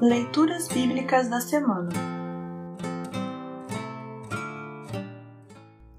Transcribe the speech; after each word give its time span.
Leituras 0.00 0.68
Bíblicas 0.68 1.28
da 1.28 1.40
Semana 1.40 1.88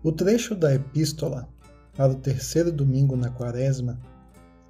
O 0.01 0.09
trecho 0.13 0.55
da 0.55 0.73
Epístola 0.73 1.49
para 1.97 2.13
o 2.13 2.15
terceiro 2.15 2.71
domingo 2.71 3.17
na 3.17 3.29
Quaresma 3.29 3.99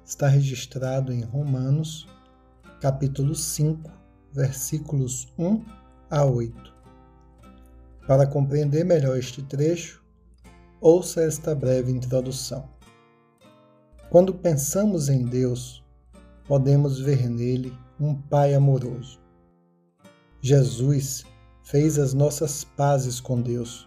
está 0.04 0.26
registrado 0.26 1.12
em 1.12 1.22
Romanos, 1.22 2.08
capítulo 2.80 3.36
5, 3.36 3.88
versículos 4.32 5.32
1 5.38 5.64
a 6.10 6.24
8. 6.24 6.74
Para 8.08 8.26
compreender 8.26 8.84
melhor 8.84 9.16
este 9.16 9.44
trecho, 9.44 10.04
ouça 10.80 11.22
esta 11.22 11.54
breve 11.54 11.92
introdução. 11.92 12.68
Quando 14.10 14.34
pensamos 14.34 15.08
em 15.08 15.24
Deus, 15.24 15.84
podemos 16.48 16.98
ver 16.98 17.30
nele 17.30 17.72
um 18.00 18.14
Pai 18.14 18.54
amoroso. 18.54 19.20
Jesus 20.40 21.24
fez 21.62 21.98
as 21.98 22.14
nossas 22.14 22.64
pazes 22.64 23.20
com 23.20 23.40
Deus, 23.40 23.86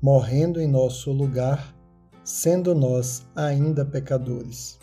morrendo 0.00 0.60
em 0.60 0.68
nosso 0.68 1.10
lugar, 1.10 1.74
sendo 2.22 2.74
nós 2.74 3.26
ainda 3.34 3.84
pecadores. 3.84 4.78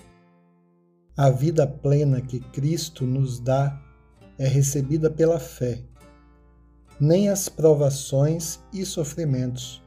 A 1.16 1.30
vida 1.30 1.68
plena 1.68 2.20
que 2.20 2.40
Cristo 2.40 3.05
nos 3.05 3.40
dá 3.40 3.80
é 4.40 4.48
recebida 4.48 5.12
pela 5.12 5.40
fé. 5.40 5.84
Nem 6.99 7.30
as 7.30 7.48
provações 7.48 8.60
e 8.73 8.84
sofrimentos 8.85 9.84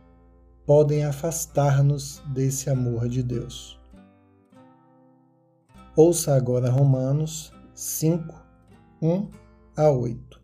podem 0.65 1.05
afastar-nos 1.05 2.23
desse 2.33 2.71
amor 2.71 3.09
de 3.09 3.23
Deus. 3.23 3.79
Ouça 5.97 6.34
agora 6.34 6.71
Romanos 6.71 7.53
5, 7.75 8.44
1 9.03 9.29
a 9.77 9.91
8. 9.91 10.41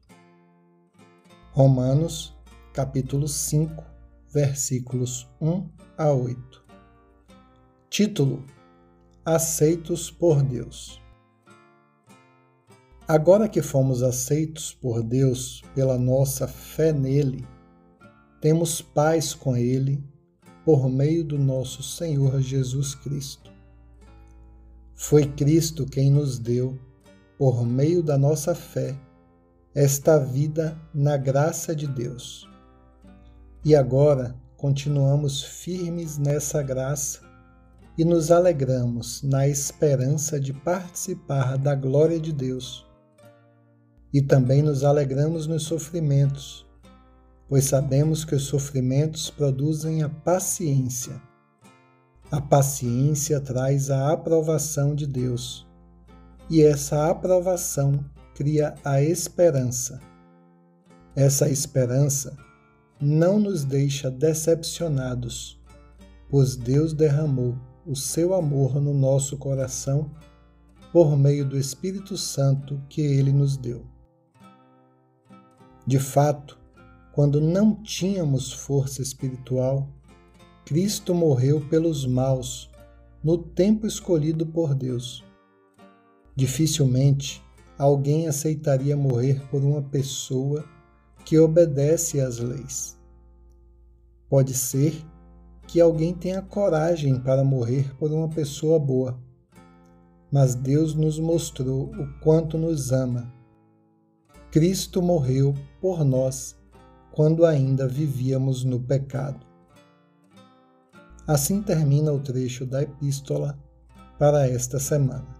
Romanos, 1.53 2.37
capítulo 2.73 3.29
5, 3.29 3.85
versículos 4.29 5.29
1 5.41 5.71
a 5.97 6.13
8. 6.13 6.65
Título: 7.89 8.45
Aceitos 9.25 10.11
por 10.11 10.43
Deus. 10.43 11.01
Agora 13.07 13.49
que 13.49 13.63
fomos 13.63 14.03
aceitos 14.03 14.75
por 14.75 15.03
Deus 15.03 15.63
pela 15.75 15.97
nossa 15.97 16.49
fé 16.49 16.93
nele, 16.93 17.47
temos 18.41 18.83
paz 18.83 19.33
com 19.33 19.57
ele 19.57 20.03
por 20.65 20.89
meio 20.89 21.25
do 21.25 21.39
nosso 21.39 21.83
Senhor 21.83 22.41
Jesus 22.41 22.97
Cristo. 22.97 23.51
Foi 24.95 25.25
Cristo 25.25 25.87
quem 25.87 26.11
nos 26.11 26.39
deu 26.39 26.79
por 27.41 27.65
meio 27.65 28.03
da 28.03 28.19
nossa 28.19 28.55
fé, 28.55 28.95
esta 29.75 30.19
vida 30.19 30.79
na 30.93 31.17
graça 31.17 31.75
de 31.75 31.87
Deus. 31.87 32.47
E 33.65 33.75
agora 33.75 34.37
continuamos 34.59 35.43
firmes 35.43 36.19
nessa 36.19 36.63
graça 36.63 37.21
e 37.97 38.05
nos 38.05 38.31
alegramos 38.31 39.23
na 39.23 39.49
esperança 39.49 40.39
de 40.39 40.53
participar 40.53 41.57
da 41.57 41.75
glória 41.75 42.21
de 42.21 42.31
Deus. 42.31 42.87
E 44.13 44.21
também 44.21 44.61
nos 44.61 44.85
alegramos 44.85 45.47
nos 45.47 45.63
sofrimentos, 45.63 46.67
pois 47.49 47.65
sabemos 47.65 48.23
que 48.23 48.35
os 48.35 48.43
sofrimentos 48.43 49.31
produzem 49.31 50.03
a 50.03 50.11
paciência. 50.11 51.19
A 52.31 52.39
paciência 52.39 53.41
traz 53.41 53.89
a 53.89 54.13
aprovação 54.13 54.95
de 54.95 55.07
Deus 55.07 55.70
e 56.51 56.63
essa 56.63 57.09
aprovação 57.09 58.05
cria 58.35 58.75
a 58.85 59.01
esperança. 59.01 60.01
Essa 61.15 61.49
esperança 61.49 62.37
não 63.01 63.39
nos 63.39 63.65
deixa 63.65 64.11
decepcionados, 64.11 65.63
pois 66.29 66.57
Deus 66.57 66.93
derramou 66.93 67.57
o 67.87 67.95
seu 67.95 68.35
amor 68.35 68.81
no 68.81 68.93
nosso 68.93 69.39
coração 69.39 70.11
por 70.93 71.17
meio 71.17 71.49
do 71.49 71.57
Espírito 71.57 72.17
Santo 72.17 72.83
que 72.89 73.01
ele 73.01 73.33
nos 73.33 73.57
deu. 73.57 73.87
De 75.87 76.01
fato, 76.01 76.59
quando 77.13 77.41
não 77.41 77.81
tínhamos 77.81 78.53
força 78.53 79.01
espiritual, 79.01 79.89
Cristo 80.65 81.15
morreu 81.15 81.61
pelos 81.69 82.05
maus 82.07 82.69
no 83.23 83.39
tempo 83.39 83.87
escolhido 83.87 84.45
por 84.47 84.75
Deus 84.75 85.25
Dificilmente 86.41 87.45
alguém 87.77 88.27
aceitaria 88.27 88.97
morrer 88.97 89.47
por 89.51 89.63
uma 89.63 89.83
pessoa 89.83 90.65
que 91.23 91.39
obedece 91.39 92.19
às 92.19 92.39
leis. 92.39 92.99
Pode 94.27 94.55
ser 94.55 95.05
que 95.67 95.83
alguém 95.83 96.15
tenha 96.15 96.41
coragem 96.41 97.21
para 97.21 97.45
morrer 97.45 97.95
por 97.97 98.11
uma 98.11 98.27
pessoa 98.27 98.79
boa, 98.79 99.21
mas 100.33 100.55
Deus 100.55 100.95
nos 100.95 101.19
mostrou 101.19 101.91
o 101.91 102.09
quanto 102.21 102.57
nos 102.57 102.91
ama. 102.91 103.31
Cristo 104.51 105.03
morreu 105.03 105.55
por 105.79 106.03
nós 106.03 106.57
quando 107.13 107.45
ainda 107.45 107.87
vivíamos 107.87 108.65
no 108.65 108.81
pecado. 108.81 109.45
Assim 111.27 111.63
termina 111.63 112.11
o 112.11 112.19
trecho 112.19 112.65
da 112.65 112.83
epístola 112.83 113.63
para 114.19 114.49
esta 114.49 114.79
semana. 114.79 115.40